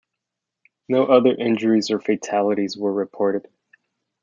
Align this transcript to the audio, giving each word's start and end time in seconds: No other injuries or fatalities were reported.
No 0.89 1.05
other 1.05 1.29
injuries 1.35 1.91
or 1.91 1.99
fatalities 1.99 2.75
were 2.75 2.91
reported. 2.91 3.47